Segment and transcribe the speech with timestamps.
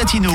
[0.00, 0.32] Latino.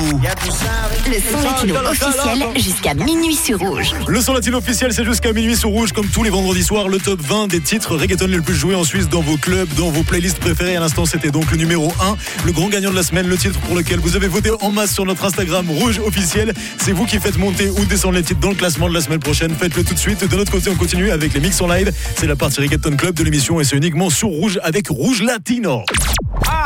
[1.07, 3.95] Le son latino officiel jusqu'à minuit sur Rouge.
[4.07, 6.99] Le son latino officiel, c'est jusqu'à minuit sur Rouge, comme tous les vendredis soirs, le
[6.99, 10.03] top 20 des titres reggaeton les plus joués en Suisse dans vos clubs, dans vos
[10.03, 10.75] playlists préférées.
[10.75, 12.15] À l'instant, c'était donc le numéro 1,
[12.45, 14.93] le grand gagnant de la semaine, le titre pour lequel vous avez voté en masse
[14.93, 16.53] sur notre Instagram Rouge officiel.
[16.77, 19.19] C'est vous qui faites monter ou descendre les titres dans le classement de la semaine
[19.19, 19.55] prochaine.
[19.55, 20.29] Faites-le tout de suite.
[20.29, 21.91] De notre côté, on continue avec les mix en live.
[22.17, 25.81] C'est la partie reggaeton club de l'émission et c'est uniquement sur Rouge avec Rouge Latino.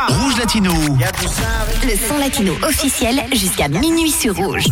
[0.08, 0.72] Rouge Latino.
[1.82, 2.89] Le son latino officiel
[3.32, 4.64] jusqu'à minuit sur Rouge.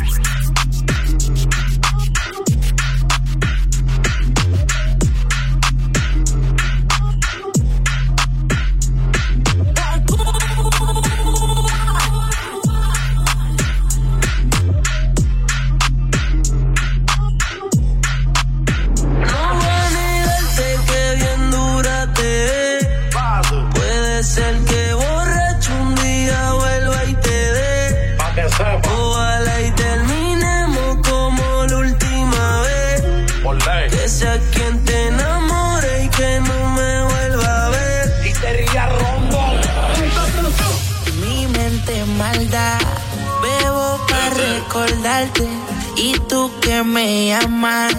[45.97, 47.93] Y tú que me llamas,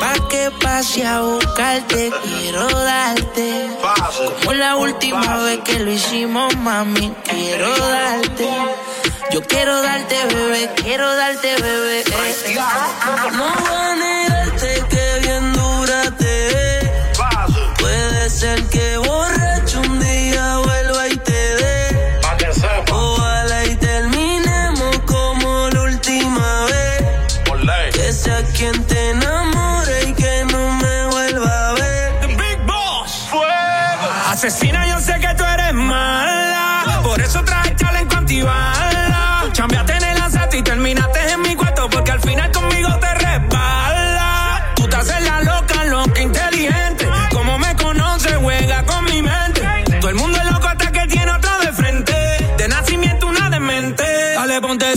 [0.00, 3.68] pa' que pase a buscarte, quiero darte.
[4.40, 8.48] Como la última vez que lo hicimos, mami, quiero darte.
[9.30, 12.04] Yo quiero darte, bebé, quiero darte, bebé.
[13.32, 13.94] No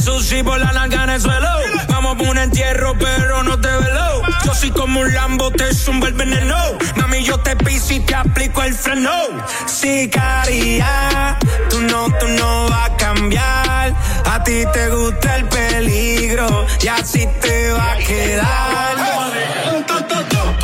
[0.07, 1.49] sushi por la narga en el suelo.
[1.89, 4.21] Vamos por un entierro, pero no te velo.
[4.45, 6.57] Yo soy como un Lambo, te zumba el veneno.
[6.95, 9.17] Mami, yo te piso y te aplico el freno.
[9.65, 11.37] Sicaria,
[11.69, 13.93] tú no, tú no vas a cambiar.
[14.25, 18.77] A ti te gusta el peligro y así te va a quedar.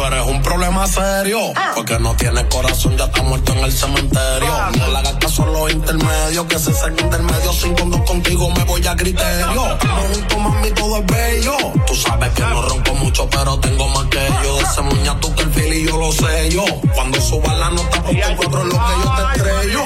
[0.04, 1.54] Tú eres un problema serio.
[1.76, 4.52] Porque no tienes corazón, ya está muerto en el cementerio.
[4.78, 6.46] No le hagas caso a los intermedios.
[6.46, 7.54] Que se saquen del medio.
[7.54, 9.48] Sin cuando contigo me voy a criterio.
[9.56, 9.78] No
[10.14, 11.56] junto, mami, todo es bello.
[11.88, 14.58] Tú sabes que no ronco mucho, pero tengo más que yo.
[14.58, 16.66] De ese muña tú que el fil y yo lo sé yo.
[16.94, 19.84] Cuando suba la nota, porque encuentro lo que yo te estrello.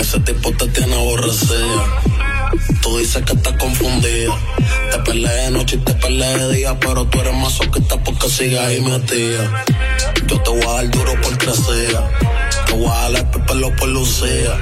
[0.00, 2.13] Ese tipo te tiene aborrecida.
[2.84, 4.38] Tú dices que estás confundida.
[4.90, 8.60] Te peleé de noche y te peleé de día, pero tú eres masoquista porque sigues
[8.60, 9.64] ahí metida.
[10.26, 11.98] Yo te voy a dar duro por crecer.
[12.66, 14.60] Te voy a dar el pelo por lucía.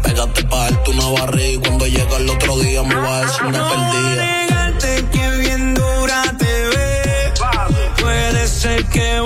[0.00, 3.42] Pégate pa' darte una barriga y cuando llega el otro día me va a decir
[3.42, 5.08] una perdida.
[5.10, 7.32] que bien dura te ve.
[8.00, 9.20] Puede ser que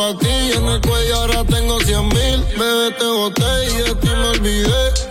[0.00, 0.52] para ti.
[0.56, 2.44] En el cuello ahora tengo cien mil.
[2.58, 5.09] Bebé, te boté y de ti me olvidé.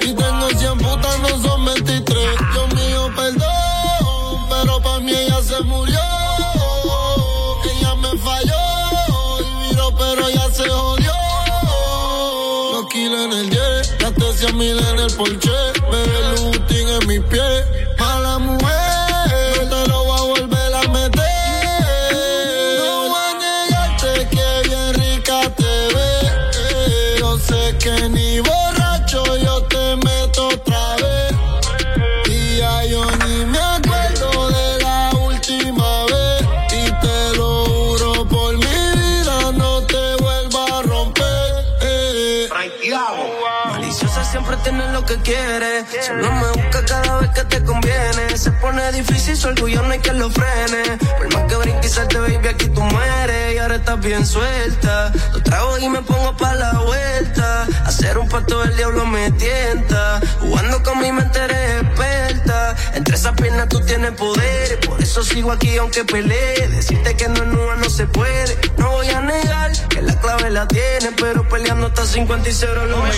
[48.39, 50.97] se pone difícil, su orgullo no hay quien lo frene.
[51.17, 53.55] Por más que brinque y salte, baby, aquí tú mueres.
[53.55, 55.11] Y ahora estás bien suelta.
[55.33, 57.67] Lo trago y me pongo pa' la vuelta.
[57.85, 60.21] Hacer un pacto del diablo me tienta.
[60.39, 62.75] Jugando con mi mente eres experta.
[62.93, 66.67] Entre esas piernas tú tienes poder eso sigo aquí aunque pelee.
[66.67, 68.55] Decirte que no en Uber no se puede.
[68.77, 72.85] No voy a negar que la clave la tiene, pero peleando hasta 50 y 0
[72.85, 73.09] lo me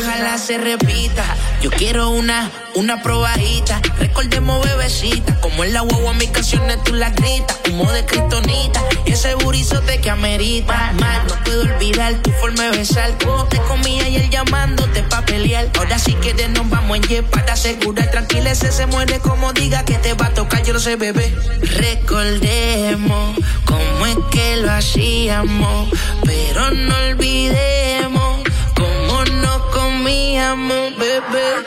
[0.00, 1.24] Ojalá se repita.
[1.62, 3.80] Yo quiero una, una probadita.
[3.98, 5.40] Recordemos bebecita.
[5.40, 7.58] Como en la huevo mis canciones tú las gritas.
[7.70, 8.82] Humo de cristonita.
[9.06, 10.92] Y ese burizote que amerita.
[11.00, 13.16] Más no puedo olvidar tu forma de besar.
[13.24, 15.70] Como te comía y él llamándote pa' pelear.
[15.78, 18.10] Ahora sí que de nos vamos en jet para asegurar.
[18.10, 20.62] Tranquila, ese se muere como diga que te va a tocar.
[20.64, 21.29] Yo lo sé, bebé.
[21.76, 25.90] Recordemos cómo es que lo hacíamos,
[26.24, 28.42] pero no olvidemos
[28.74, 31.64] cómo nos comíamos, bebé.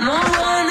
[0.00, 0.61] No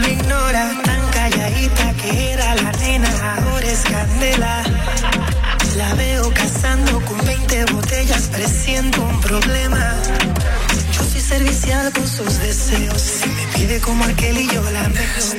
[0.00, 0.70] lo ignora.
[0.84, 4.62] Tan calladita que era la nena, ahora es candela.
[5.76, 9.96] La veo cazando con 20 botellas, presiento un problema.
[10.92, 13.02] Yo soy servicial con sus deseos.
[13.02, 15.36] Si me pide como aquel y yo la mejor.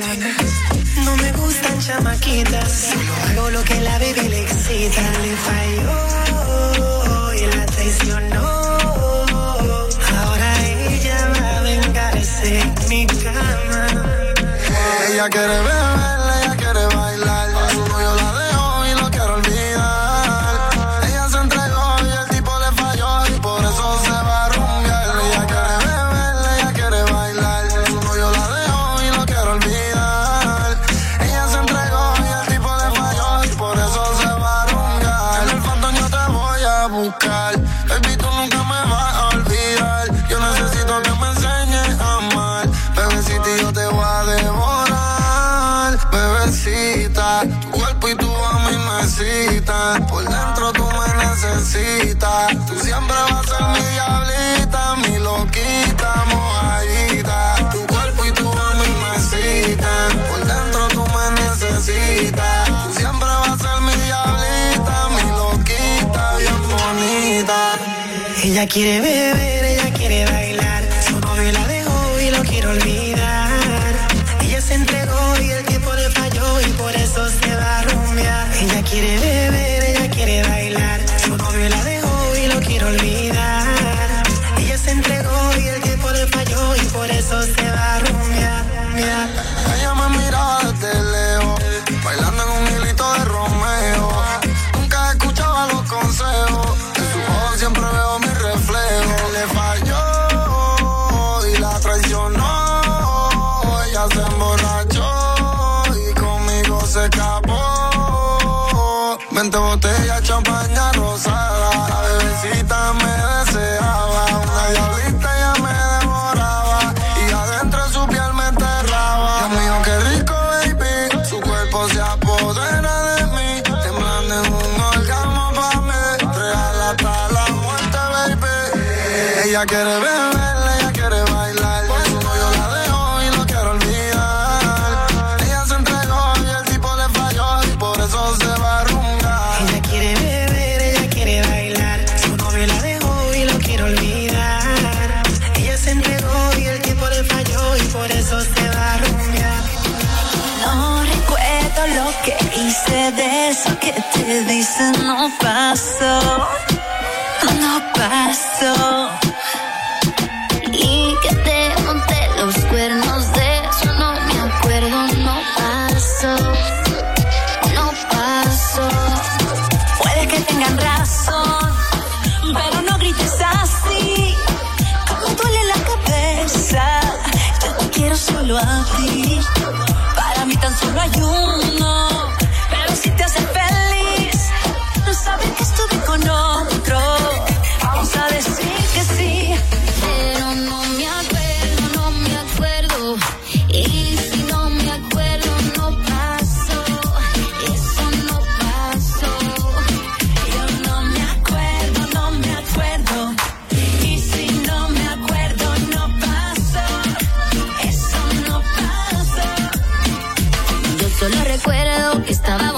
[1.04, 5.02] No me gustan chamaquitas, solo hago lo que la baby le excita.
[5.22, 8.65] Le falló y la traicionó.
[15.30, 16.05] quiere ver.
[68.56, 69.55] Ella quiere beber.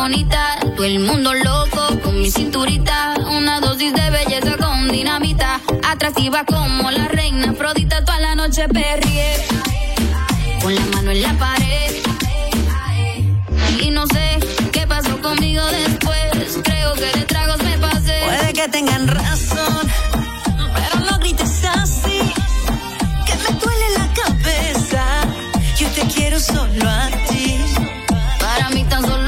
[0.09, 6.45] bonita, todo el mundo loco con mi cinturita, una dosis de belleza con dinamita, atractiva
[6.45, 9.35] como la reina Afrodita, toda la noche perrié,
[10.63, 11.93] con la mano en la pared,
[13.83, 14.39] y no sé
[14.73, 18.23] qué pasó conmigo después, creo que de tragos me pasé.
[18.25, 19.91] Puede que tengan razón,
[20.75, 22.19] pero no grites así,
[23.27, 25.05] que me duele la cabeza,
[25.77, 27.59] yo te quiero solo a ti,
[28.41, 29.28] para mí tan solo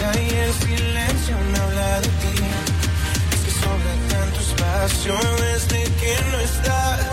[0.00, 2.44] y el silencio me habla de ti.
[3.32, 7.07] Es que sobra tanto espacio desde que no estás.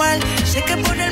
[0.00, 0.20] igual.
[0.44, 1.09] Sé que por el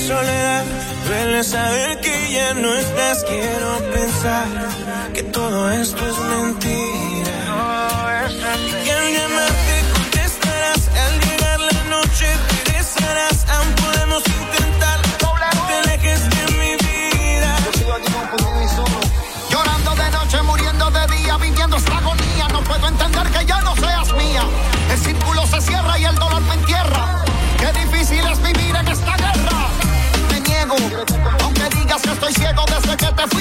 [0.00, 0.64] soledad.
[1.06, 3.24] Duele saber que ya no estás.
[3.24, 4.46] Quiero pensar
[5.14, 7.09] que todo esto es mentira.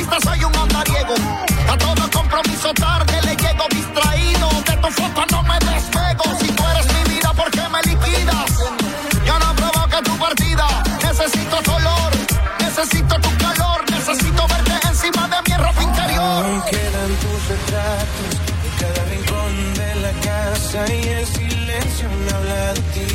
[0.10, 1.14] vista soy un andariego.
[1.70, 4.50] A todo compromiso tarde le llego distraído.
[4.68, 6.24] De tu foto no me despego.
[6.40, 8.52] Si tú eres mi vida, ¿por qué me liquidas?
[9.26, 10.68] Yo no provoca tu partida.
[11.04, 12.12] Necesito tu olor,
[12.60, 16.46] necesito tu calor, necesito verte encima de mi ropa interior.
[16.46, 18.34] Aún quedan tus retratos
[18.66, 23.08] en cada rincón de la casa y el silencio me habla de ti.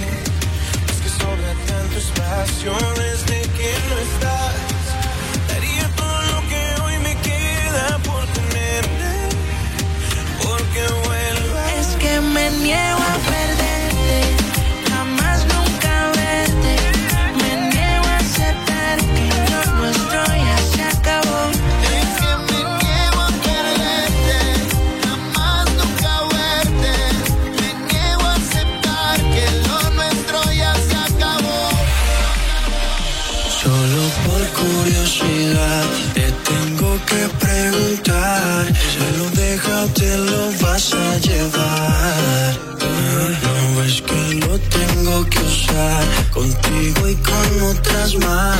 [0.90, 2.93] Es que sobra tanto espacio
[48.18, 48.53] my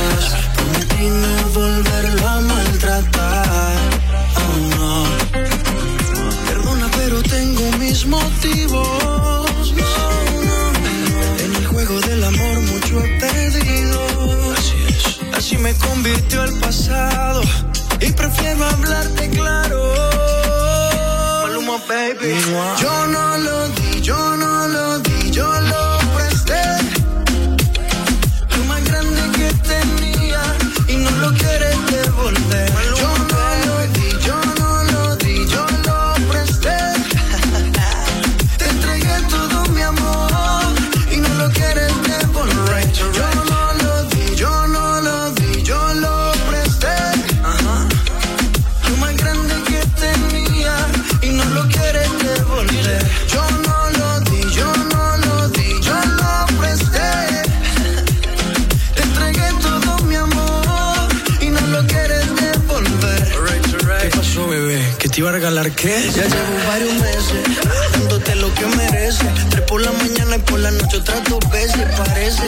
[65.85, 67.43] Ya llevo varios meses
[67.91, 69.27] dándote lo que mereces.
[69.51, 71.85] Tres por la mañana y por la noche otras dos veces.
[71.95, 72.41] Parece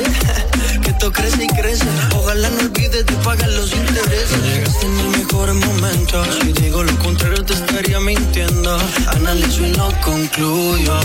[0.81, 1.85] que esto crece y crece.
[2.15, 4.41] Ojalá no olvides de pagar los intereses.
[4.41, 6.25] Llegaste en el mejor momento.
[6.41, 8.75] Si digo lo contrario, te estaría mintiendo.
[9.15, 10.99] Analizo y no concluyo.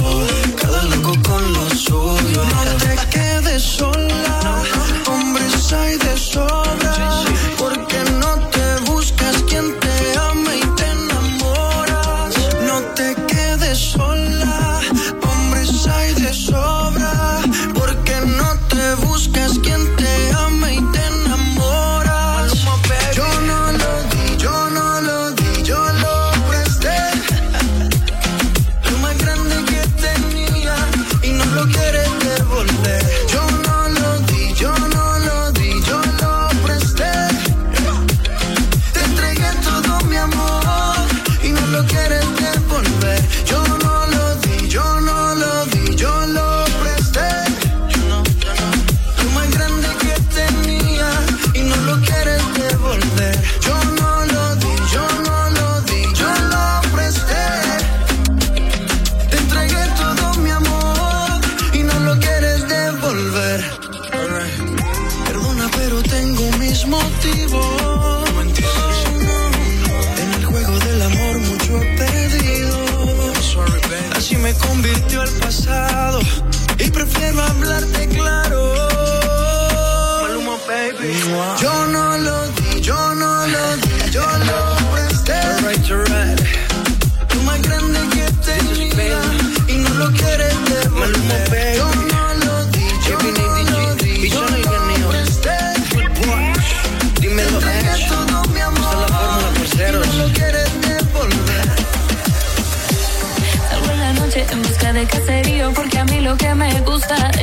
[0.59, 2.45] Cada loco con lo suyo.
[2.45, 4.63] No te quedes sola.
[5.07, 6.82] Hombres hay de sol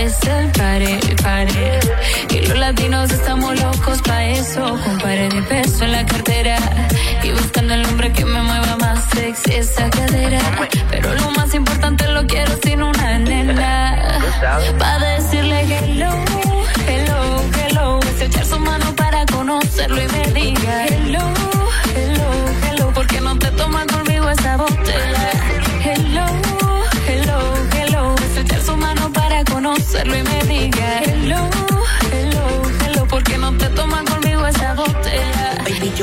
[0.01, 2.08] It's a party, party.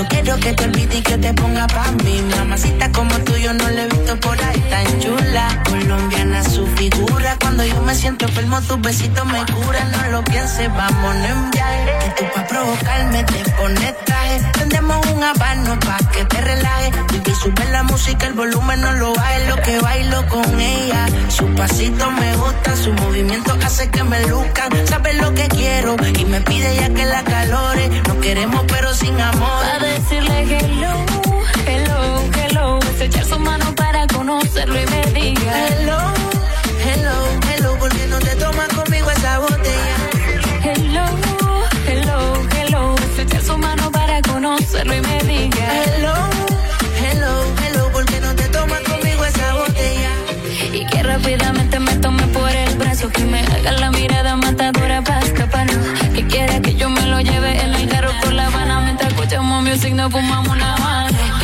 [0.08, 2.22] Quiero que te olvides y que te ponga pa' mí.
[2.36, 5.62] Mamacita como tú, yo no le he visto por ahí tan chula.
[5.68, 7.36] Colombiana su figura.
[7.40, 9.92] Cuando yo me siento enfermo, tus besitos me curan.
[9.92, 12.05] No lo pienses, vámonos en viaje.
[12.16, 14.40] Tú pa' provocarme te pones traje.
[14.52, 16.92] Prendemos un habano pa' que te relajes.
[17.12, 19.48] Baby, sube la música, el volumen no lo baje.
[19.48, 21.06] Lo que bailo con ella.
[21.28, 24.70] Su pasito me gusta, su movimiento hace que me luzcan.
[24.86, 28.02] Sabes lo que quiero y me pide ya que la calore.
[28.08, 29.62] No queremos, pero sin amor.
[29.66, 30.94] Pa' decirle hello,
[31.66, 32.78] hello, hello.
[33.00, 35.98] Echar su mano para conocerlo y me diga hello,
[44.74, 46.14] y me diga Hello,
[46.98, 47.92] hello, hello.
[47.92, 50.10] ¿Por qué no te tomas conmigo esa botella?
[50.72, 55.20] Y que rápidamente me tome por el brazo, que me haga la mirada matadora para
[55.20, 55.76] escaparnos.
[56.14, 59.62] Que quiera que yo me lo lleve en el carro por la Habana mientras escuchamos
[59.62, 61.35] music, nos fumamos una mano.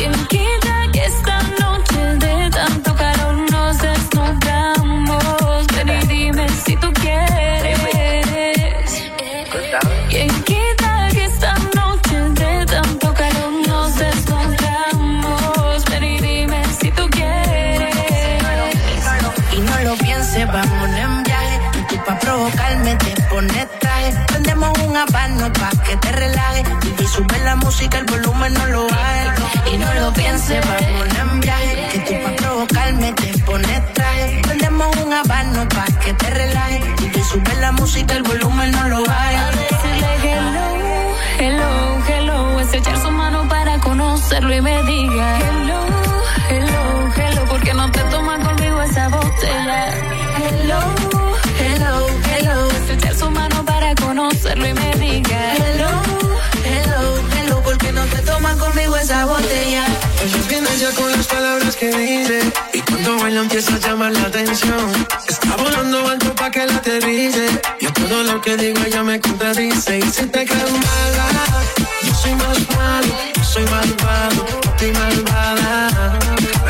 [27.63, 29.73] Música, el volumen no lo bajes.
[29.73, 31.87] Y no lo pienses, vámonos en viaje.
[31.91, 34.41] Que tú pa' provocarme te pones traje.
[34.43, 36.81] Prendemos un habano pa' que te relajes.
[37.15, 39.39] Y sube la música, el volumen no lo bajes.
[40.23, 40.63] hello,
[41.39, 41.69] hello,
[42.07, 42.59] hello.
[42.59, 45.79] Es echar su mano para conocerlo y me diga hello,
[46.49, 47.45] hello, hello.
[47.45, 49.93] ¿Por qué no te tomas conmigo esa botella?
[50.43, 50.79] Hello,
[51.59, 52.71] hello, hello.
[52.71, 55.93] Es echar su mano para conocerlo y me diga Hello, hello, hello.
[55.93, 56.22] ¿Por qué
[58.57, 59.85] conmigo esa botella?
[60.23, 62.39] Ella viene ya con las palabras que dice.
[62.73, 64.91] Y cuando baila empieza a llamar la atención.
[65.27, 67.47] Está volando alto pa' que la aterrice.
[67.79, 69.99] Y a todo lo que digo ella me contradice.
[69.99, 71.27] Y si te crees mala
[72.03, 73.13] Yo soy más malo,
[73.43, 76.22] soy malvado ti malvada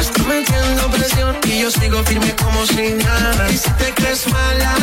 [0.04, 4.28] Me está metiendo presión Y yo sigo firme como si nada Y si te crees
[4.28, 4.76] mala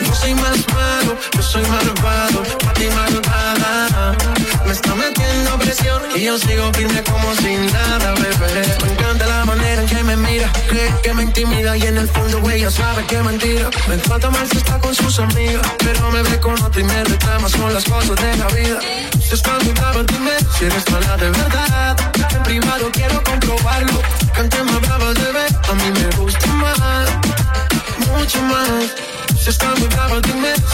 [0.00, 4.16] Yo soy más malo, yo soy malvado ti malvada.
[4.64, 8.62] Me está metiendo presión Y yo sigo firme como si nada, bebé.
[8.84, 12.08] Me encanta la manera en que me mira Cree que me intimida y en el
[12.08, 13.70] fondo ella sabe que mentira.
[13.88, 17.02] Me trata mal si está con sus amigas Pero me ve con otro y me
[17.02, 18.78] reclama Son las cosas de la vida.
[19.20, 21.83] Si estás muy brava, dime si eres mala de verdad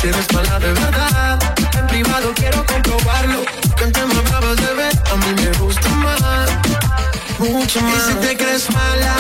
[0.01, 1.39] si eres mala de verdad.
[1.79, 3.45] En privado quiero comprobarlo.
[3.77, 6.49] Cantemos bravas, bebé, a mí me gusta más.
[7.39, 8.09] Mucho más.
[8.09, 9.15] Y si te crees mala,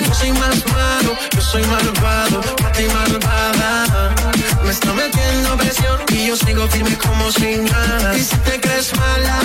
[0.00, 2.40] yo soy más malo, yo soy malvado,
[2.76, 4.14] ti malvada.
[4.64, 8.16] Me está metiendo presión y yo sigo firme como si nada.
[8.16, 9.38] Y si te crees mala,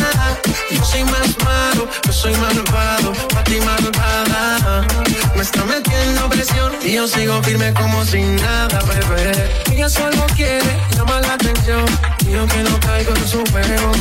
[6.91, 9.31] y yo sigo firme como si nada, bebé.
[9.71, 11.85] Ella solo quiere llamar la atención.
[12.19, 13.91] Y yo que no caigo en su juego.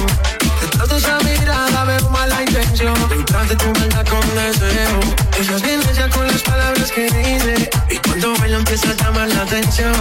[0.61, 2.95] Detrás de esa mirada veo mala intención.
[3.09, 5.01] Detrás de tu maldad con deseo.
[5.39, 7.71] Ella viene ya con las palabras que dice.
[7.91, 9.95] Y cuando baila empieza a llamar la atención.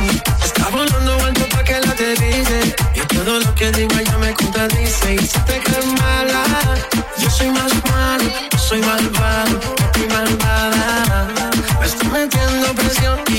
[0.43, 4.33] Está volando alto pa' que la te dice Y todo lo que digo ella me
[4.33, 5.13] contradice.
[5.13, 6.43] Y si te crees mala
[7.19, 9.59] Yo soy más malo, soy malvado
[9.93, 11.38] ti malvada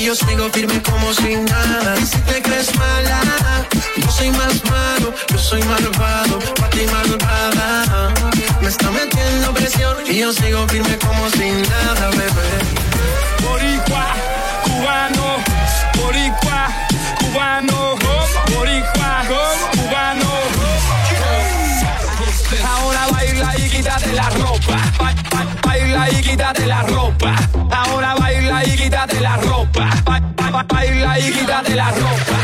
[0.01, 1.95] Y yo sigo firme como si nada.
[2.01, 3.21] Y si te crees mala
[3.97, 8.11] Yo soy más malo, yo soy malvado a ti malvada.
[8.61, 12.51] Me está metiendo presión Y yo sigo firme como si nada, bebé.
[13.43, 14.07] Boricua,
[14.63, 15.37] cubano,
[15.95, 16.67] boricua,
[17.19, 17.95] cubano,
[18.55, 19.23] boricua,
[19.75, 20.30] cubano.
[23.21, 24.77] Baila y quítate la ropa.
[24.97, 27.35] Ba- ba- Baila y quítate la ropa.
[27.69, 29.89] Ahora baila y quítate la ropa.
[30.03, 30.19] Ba-
[30.51, 32.37] ba- Baila y quítate la ropa.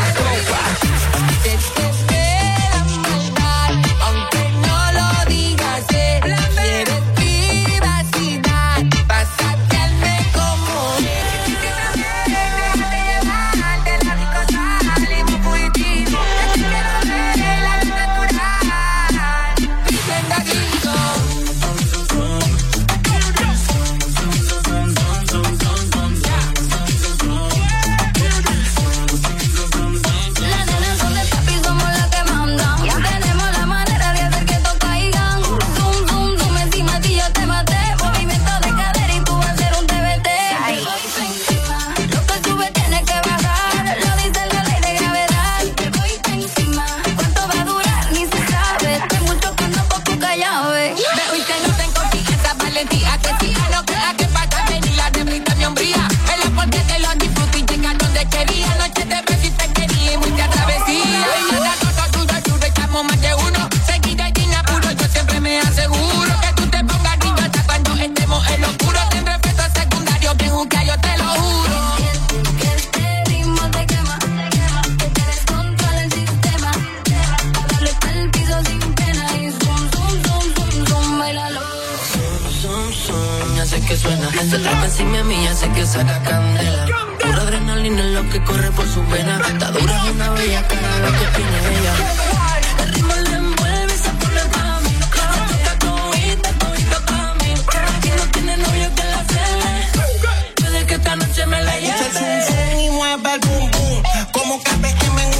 [101.78, 104.02] Echa el zoom zoom y mueve el boom boom.
[104.32, 105.37] Como KPM en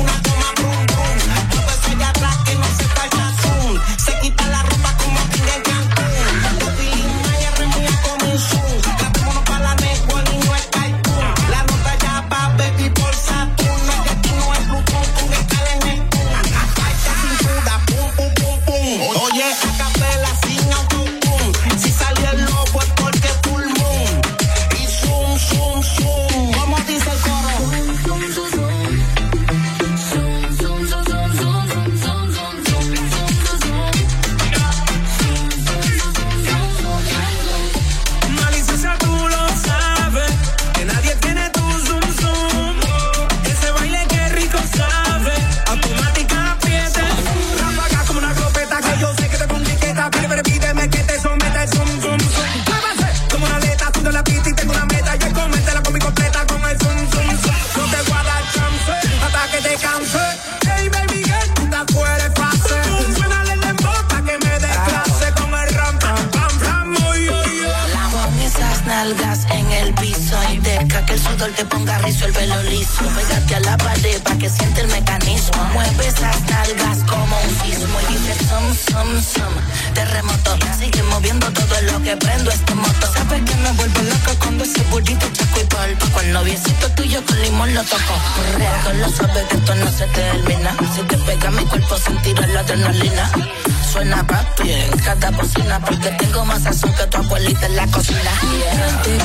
[96.48, 98.30] más azúcar, tu abuelita en la cocina.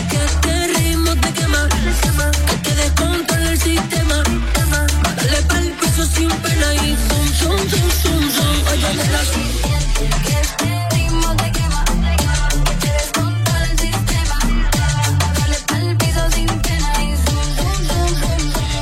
[0.09, 1.69] Que este ritmo te quema,
[2.47, 4.23] que te descontrola el sistema.
[5.17, 8.55] Dale pa'l piso sin pena y zum, zum, zum, zum, zum.
[8.71, 9.21] Oye, de la
[10.25, 11.81] que este ritmo te quema,
[12.67, 14.37] que te descontrola el sistema.
[15.37, 18.77] Dale pa'l piso sin pena y zum, zum, zum, zum.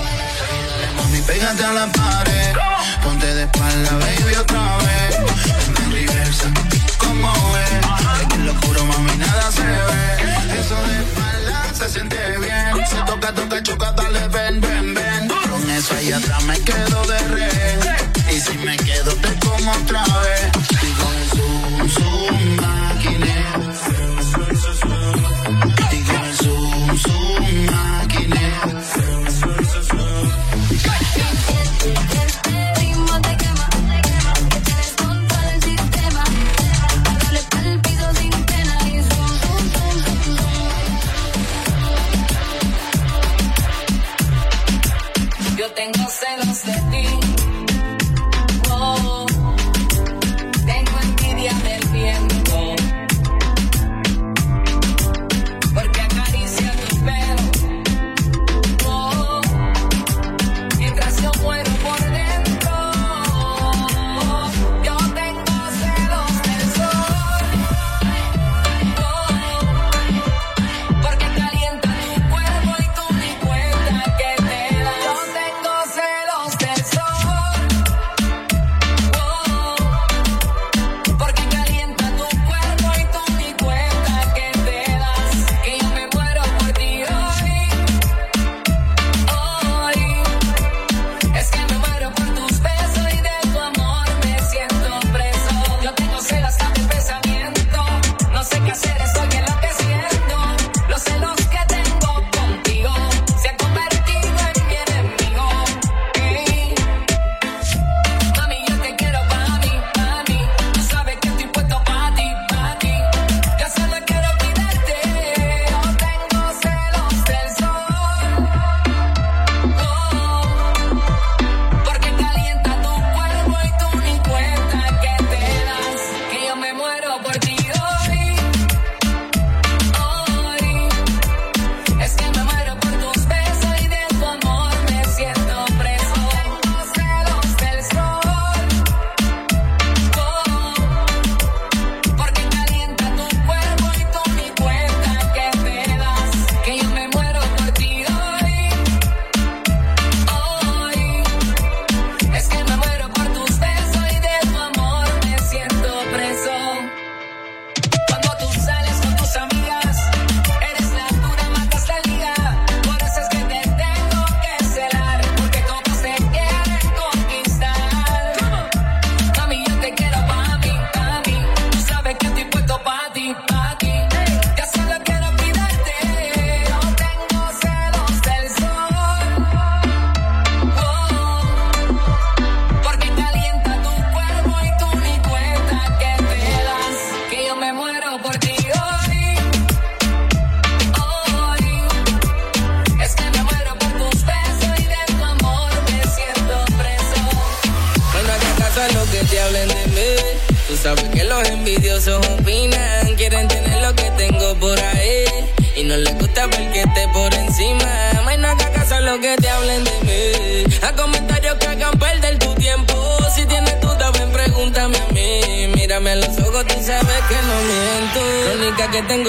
[0.98, 2.56] Mami, pégate a la pared,
[3.04, 4.81] ponte de espalda, baby, otra vez
[11.82, 12.86] se siente bien.
[12.88, 15.28] Si toca, toca, choca, dale, ven, ven, ven.
[15.28, 17.80] Con eso ahí atrás me quedo de rehén.
[18.30, 20.51] Y si me quedo, te como otra vez.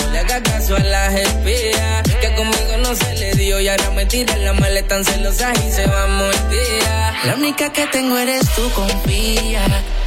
[0.03, 2.03] No le hagas caso a las espías.
[2.21, 5.71] Que conmigo no se le dio y ahora me tiran la maleta tan celosas y
[5.71, 7.27] se va a.
[7.27, 9.63] La única que tengo eres tú, confía.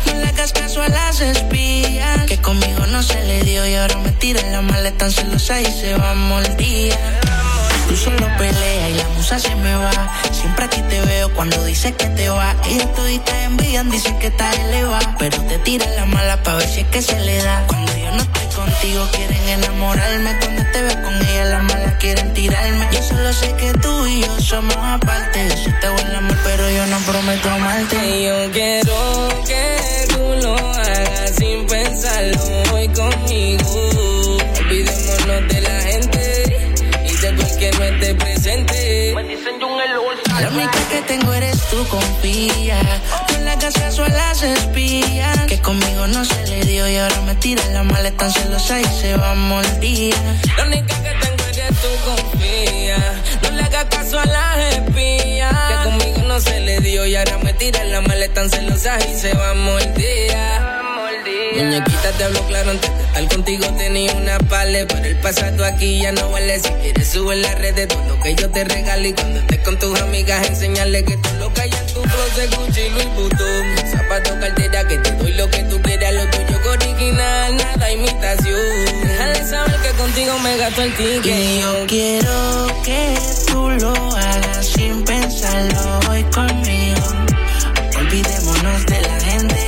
[0.06, 2.26] No le hagas caso a las espías.
[2.26, 5.66] Que conmigo no se le dio y ahora me tiran la maleta tan celosa y
[5.66, 6.14] se va a.
[7.88, 9.92] Tú solo peleas y la musa se me va.
[10.32, 12.56] Siempre aquí te veo cuando dices que te va.
[12.66, 15.16] Ellos toditas envían, dicen que está elevada.
[15.20, 17.64] Pero te tiran la mala pa' ver si es que se le da.
[18.84, 20.38] Contigo quieren enamorarme.
[20.40, 22.88] Cuando te veo con ella las malas quieren tirarme.
[22.92, 25.48] Yo solo sé que tú y yo somos aparte.
[25.50, 27.96] Yo sí te voy el amor, pero yo no prometo amarte.
[27.96, 34.38] Y yo quiero que tú lo hagas sin pensarlo hoy conmigo.
[34.60, 39.16] Olvidémonos de la gente y de tú el que no esté presente.
[40.40, 42.80] La única que tengo eres tú, confía.
[43.54, 45.46] Hagas caso a las espías.
[45.48, 49.16] Que conmigo no se le dio y ahora me tiran la maleta celosa y se
[49.16, 50.16] va a morir.
[50.58, 52.98] La única que tengo eres tú, confía.
[53.42, 55.56] No le hagas caso a las espías.
[55.68, 59.34] Que conmigo no se le dio y ahora me tiran la maleta celosa y se
[59.34, 60.34] va a morir.
[61.56, 66.02] Muñequita te hablo claro antes de estar contigo tenía una pale Pero el pasado aquí
[66.02, 69.08] ya no vale Si quieres sube en las redes todo lo que yo te regalo
[69.08, 71.62] Y cuando estés con tus amigas enseñarle que todo lo que
[72.14, 76.60] closet Gucci, Louis Vuitton Zapato, cartera que te doy lo que tú quieras Lo tuyo
[76.60, 82.68] es original, nada imitación Déjale saber que contigo me gasto el ticket Y yo quiero
[82.84, 87.02] que tú lo hagas sin pensarlo hoy conmigo
[87.98, 89.64] Olvidémonos de la gente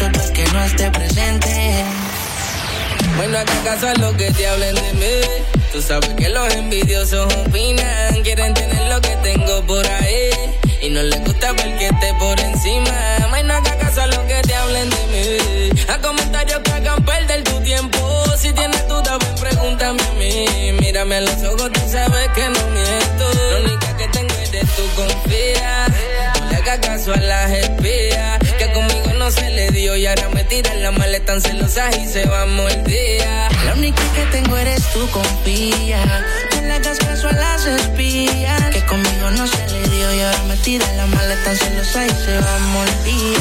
[0.00, 1.84] todo el que no esté presente.
[3.16, 5.52] Bueno, acá caso a lo que te hablen de mí.
[5.72, 10.30] Tú sabes que los envidiosos opinan, quieren tener lo que tengo por ahí.
[10.82, 12.90] Y no les gusta ver que esté por encima.
[13.30, 15.80] Más no haga caso a lo que te hablen de mí.
[15.88, 18.24] A comentarios que hagan perder tu tiempo.
[18.38, 20.72] Si tienes duda, ven, pregúntame a mí.
[20.80, 23.24] Mírame a los ojos, tú sabes que no miento.
[23.50, 25.86] La única que tengo es tu confía.
[26.40, 28.38] No le hagas caso a las espías.
[28.58, 32.06] Que conmigo no se le dio y ahora me tiran la maleta tan celosa y
[32.06, 33.22] se va a morir.
[33.66, 36.24] La única que tengo eres tú, confía.
[36.62, 38.70] Le hagas caso a las espías.
[38.72, 42.38] Que conmigo no se le dio y ahora me tiran la maleta celosa y se
[42.38, 43.38] va a morir.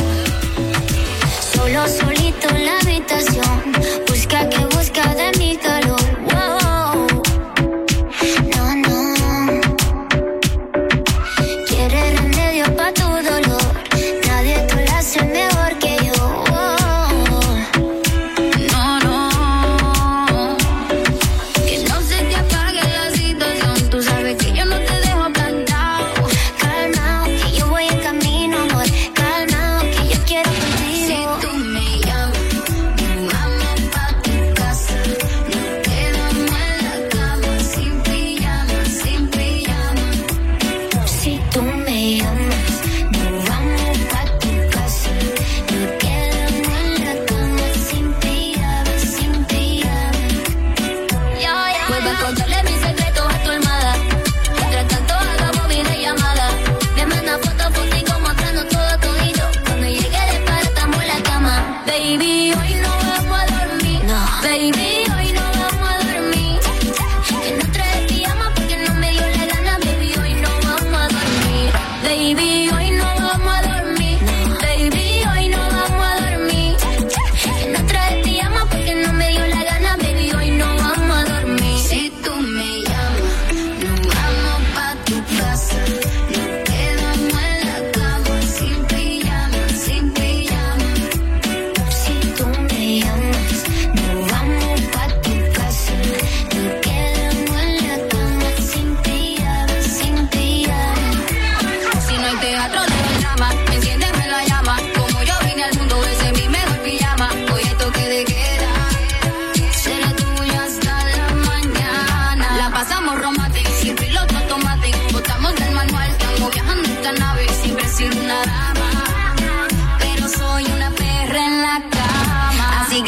[1.53, 3.74] Solo solito en la habitación.
[4.07, 5.79] Busca que busca de mi calor.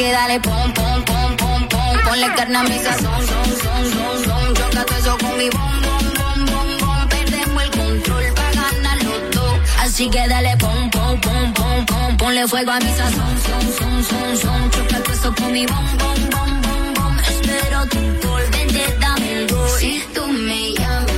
[0.02, 1.94] que dale pom, pom, pom, pom, pom.
[2.06, 4.54] Ponle carne a mi sazón, son, son, son, son.
[4.56, 7.08] Choca todo eso con mi bom, bom, bom, bom, bom.
[7.10, 9.54] Perdemos el control para ganar los dos.
[9.84, 12.18] Así que dale pom, pom, pom, pom, pom.
[12.18, 14.72] Ponle fuego a mi sazón, son, son, son, son.
[14.72, 17.14] Choca todo eso con mi bom, bom, bom, bom, bom.
[17.32, 19.70] Espero tu gol, vente, dame el gol.
[19.80, 21.11] Si tú me llamas.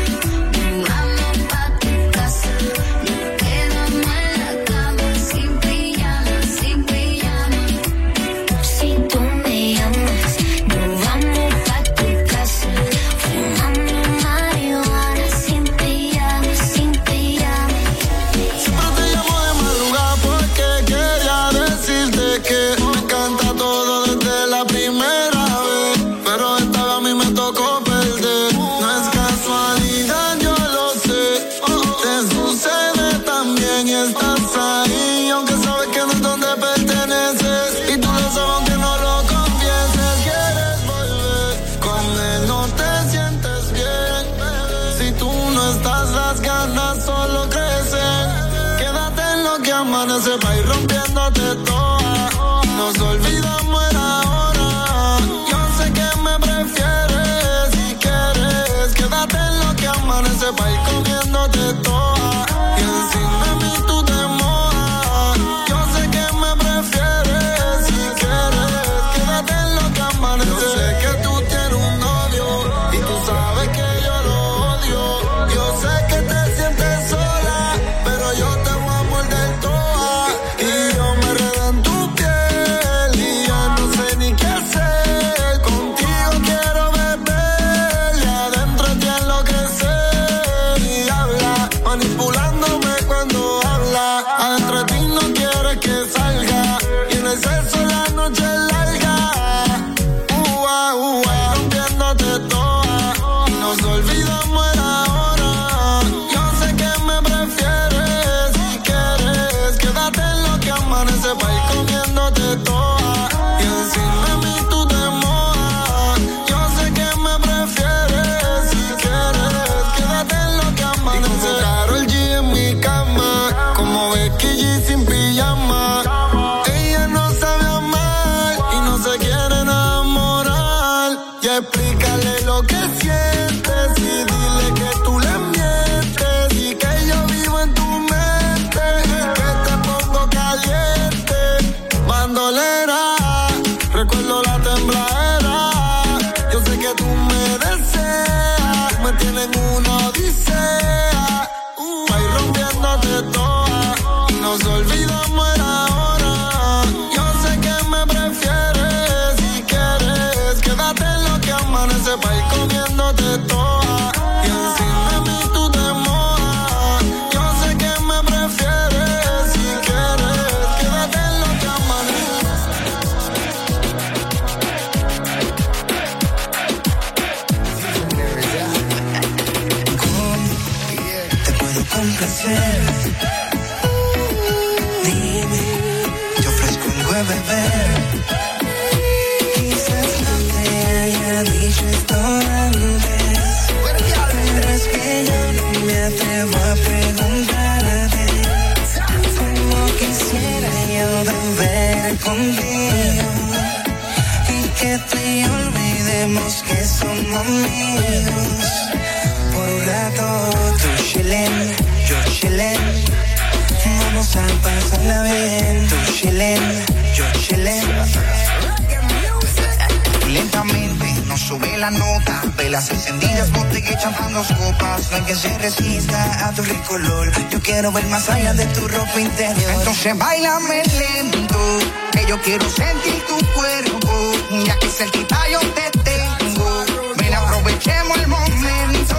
[226.55, 229.71] Yo quiero ver más allá de tu ropa interior.
[229.75, 231.79] Entonces bailame lento,
[232.11, 234.31] que yo quiero sentir tu cuerpo.
[234.63, 236.85] Ya que cerquita yo te tengo.
[237.17, 239.15] Ven, aprovechemos el momento.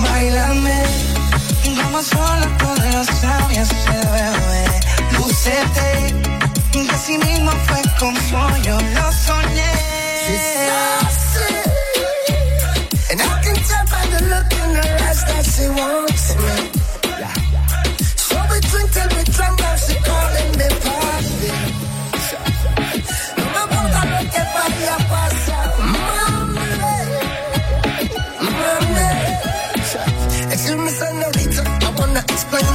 [0.00, 0.82] Bailame,
[1.78, 4.80] vamos sola poderosa y se bebé.
[5.12, 6.14] Lucete,
[6.70, 9.76] que así mismo fue como yo lo soñé.
[32.36, 32.65] Let's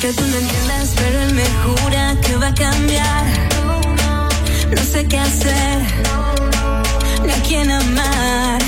[0.00, 3.24] que tú no entiendas, pero él me jura que va a cambiar.
[4.74, 5.82] No sé qué hacer,
[7.22, 8.62] ni a quién amar.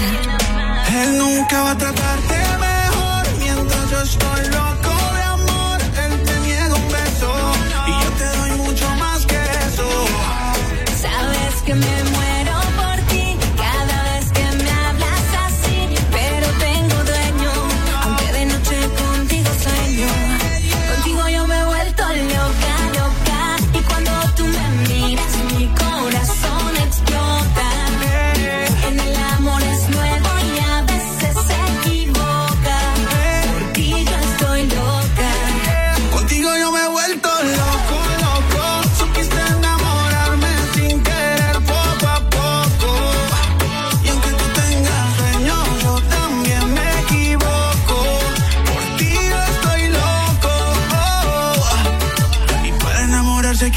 [1.02, 4.71] Él nunca va a tratarte mejor mientras yo estoy loco.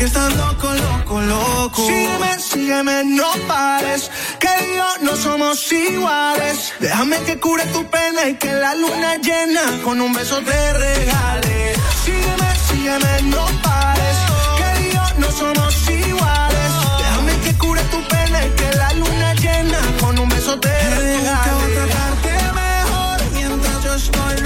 [0.05, 1.87] que estás loco, loco, loco.
[1.87, 4.11] Sígueme, sígueme, no pares.
[4.39, 6.73] Que yo no somos iguales.
[6.79, 11.73] Déjame que cure tu pena y que la luna llena con un beso te regale.
[12.03, 14.17] Sígueme, sígueme, no pares.
[14.59, 16.71] Que yo no somos iguales.
[17.01, 21.51] Déjame que cure tu pena y que la luna llena con un beso te regale.
[21.65, 22.31] Otra parte
[22.61, 24.44] mejor mientras yo estoy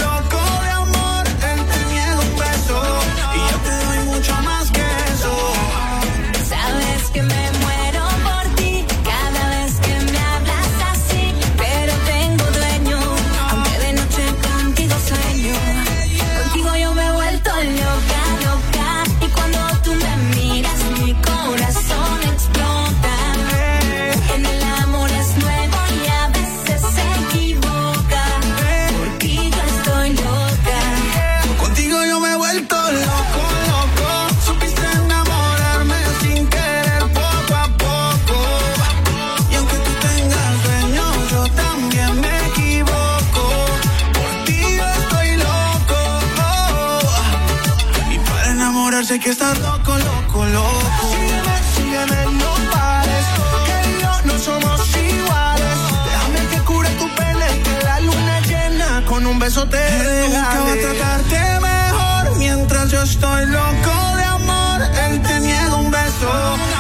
[49.30, 51.08] estás loco, loco, loco.
[51.12, 53.26] Sígueme, sígueme, no pares.
[53.68, 55.78] Que no somos iguales.
[56.06, 60.72] Déjame que cure tu pena que la luna llena con un beso te Él Nunca
[60.72, 64.82] a tratarte mejor mientras yo estoy loco de amor.
[65.06, 66.32] Él te niega un beso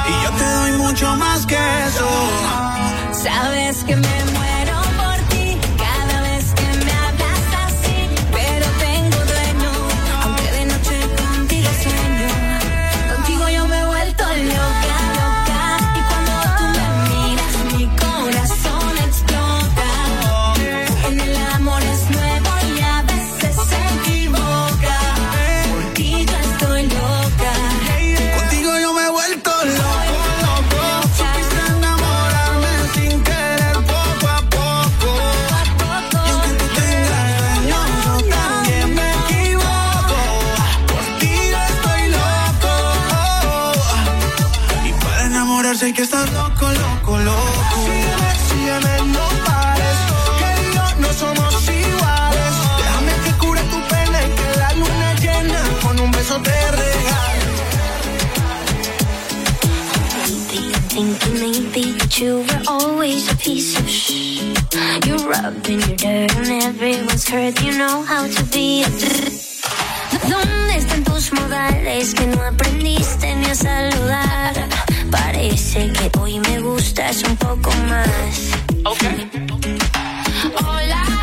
[0.10, 2.10] y yo te doy mucho más que eso.
[3.24, 4.59] Sabes que me muero.
[62.20, 64.42] you were always a piece of shh.
[65.06, 67.62] You rub in your dirt on everyone's hurt.
[67.64, 68.84] You know how to be.
[70.28, 74.54] ¿Dónde están tus modales que no aprendiste ni a saludar?
[75.10, 78.52] Parece que hoy me gustas un poco más.
[78.86, 79.30] Okay.
[80.58, 81.19] Hola.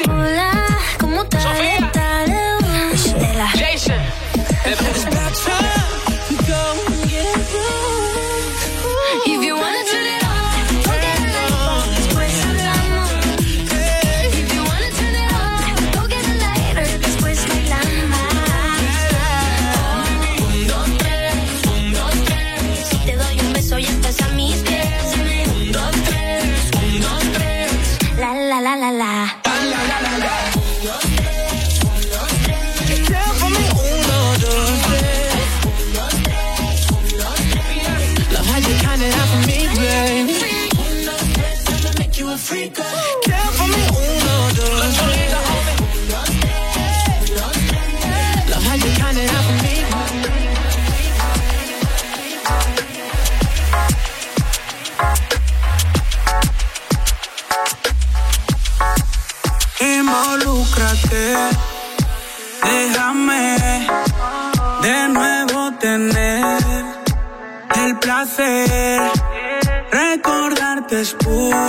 [0.00, 0.52] Hola,
[0.98, 1.42] ¿cómo estás?
[1.42, 1.81] Sofía.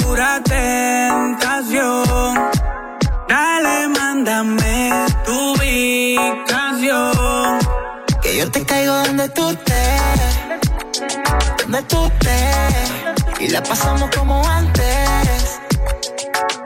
[0.04, 2.04] Pura tentación.
[3.28, 4.92] Dale, mándame
[5.26, 7.14] tu ubicación.
[8.22, 10.40] Que yo te caigo donde tú estés,
[11.62, 12.92] donde tú estés.
[13.40, 15.60] Y la pasamos como antes,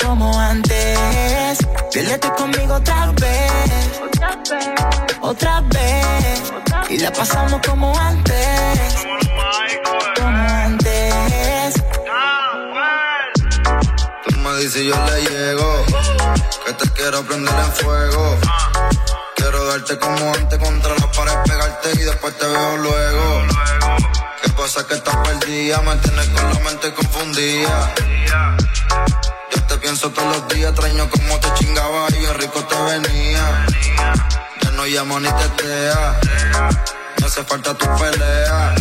[0.04, 1.58] como antes.
[1.92, 4.02] Piérdete conmigo otra vez,
[5.22, 6.54] otra vez.
[6.90, 8.97] Y la pasamos como antes,
[14.58, 15.86] Dices yo le llego,
[16.66, 18.38] que te quiero prender en fuego.
[19.36, 23.44] Quiero darte como antes contra la pared, pegarte y después te veo luego.
[24.42, 25.80] ¿Qué pasa que estás perdida?
[25.84, 27.94] Me tienes con la mente confundida.
[29.52, 33.66] Yo te pienso todos los días, extraño como te chingaba y bien rico te venía.
[34.64, 36.20] Ya no llamo ni tetea,
[37.20, 38.74] me hace falta tu pelea.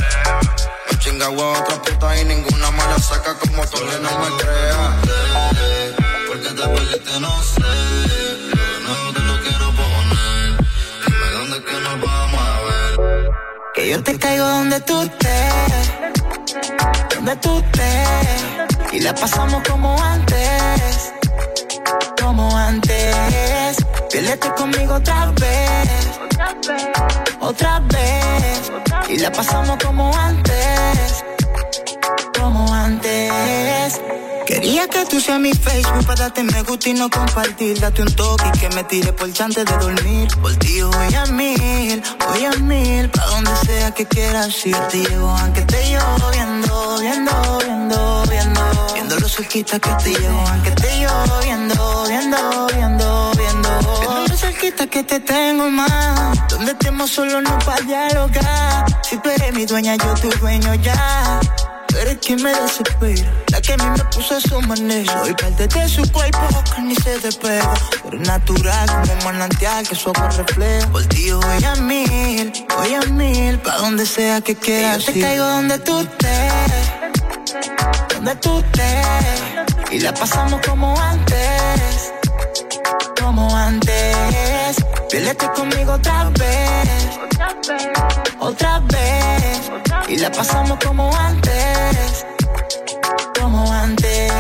[0.90, 5.35] Me chingaba a otra puta y ninguna me saca como tú no me creas.
[6.56, 7.60] Te perdiste, no sé.
[8.86, 10.56] No te lo quiero poner.
[11.06, 13.30] Dime dónde que nos vamos a ver.
[13.74, 15.92] Que yo te caigo donde tú estés,
[17.14, 18.92] donde tú estés.
[18.92, 21.12] Y la pasamos como antes,
[22.22, 23.76] como antes.
[24.10, 25.90] Piérdete conmigo otra vez,
[27.38, 28.72] otra vez.
[29.10, 30.95] Y la pasamos como antes,
[34.66, 37.78] Quería que tú seas mi Facebook para darte me gusta y no compartir.
[37.78, 40.26] Date un toque y que me tire por antes de dormir.
[40.42, 43.08] Por ti voy a mil, voy a mil.
[43.10, 44.76] Pa' donde sea que quieras ir.
[44.90, 48.92] Te llevo aunque esté lloviendo, viendo, viendo, viendo.
[48.92, 53.80] Viendo lo cerquita que te llevo aunque esté lloviendo, viendo, viendo, viendo.
[54.00, 56.48] Viendo lo cerquita que te tengo más.
[56.48, 58.84] Donde estemos solo no para dialogar.
[59.04, 61.40] Si tú eres mi dueña, yo tu dueño ya.
[61.96, 65.24] Tú eres quien me desespera, la que a mí me puso a su manera.
[65.24, 67.72] Soy parte de su cuerpo que ni se despega.
[68.02, 70.86] Pero natural como un manantial que su agua refleja.
[70.88, 75.06] Por ti voy a mil, voy a mil, pa' donde sea que quieras.
[75.06, 76.52] Yo te caigo donde tú estés,
[78.14, 79.90] donde tú estés.
[79.90, 82.12] Y la pasamos como antes,
[83.18, 84.76] como antes.
[85.10, 87.18] Piérdete conmigo otra vez,
[88.38, 89.70] otra vez.
[90.08, 91.75] Y la pasamos como antes,
[93.66, 94.32] como antes.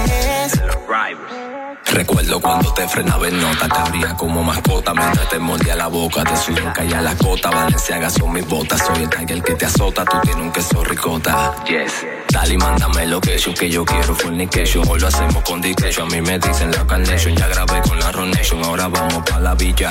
[1.92, 6.22] Recuerdo cuando te frenaba en nota, te abría como mascota mientras te mordía la boca.
[6.24, 8.84] Te subía caía la cota, Valenciaga son mis botas.
[8.86, 11.54] Soy el tiger que te azota, tú tienes un queso ricota.
[11.66, 12.06] Yes.
[12.28, 14.86] Dale y mándame lo que yo que yo quiero fornication.
[14.88, 16.06] Hoy lo hacemos con discretion.
[16.06, 17.34] A mí me dicen la carnation.
[17.34, 19.90] Ya grabé con la Ronation, ahora vamos pa' la villa.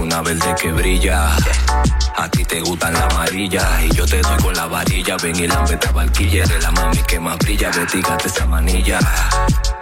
[0.00, 1.36] Una verde que brilla.
[2.16, 5.16] A ti te gustan la amarilla y yo te doy con la varilla.
[5.22, 6.44] Ven y la esta barquilla.
[6.44, 7.70] Eres la mami que más brilla.
[7.70, 8.98] Vestígate esa manilla.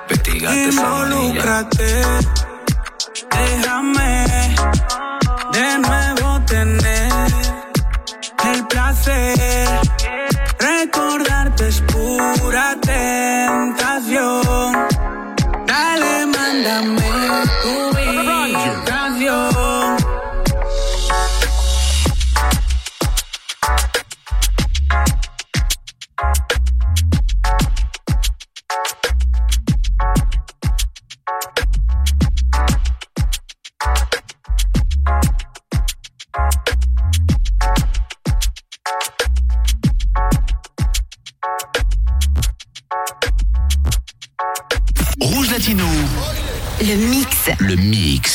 [0.09, 1.69] Vestígate esa manilla.
[3.31, 4.55] Déjame
[5.53, 7.13] de nuevo tener
[8.53, 9.81] el placer.
[10.59, 14.43] Recordarte es pura tentación.
[15.67, 16.96] Dale, mándame
[46.81, 47.51] Le mix.
[47.59, 48.27] Le mix.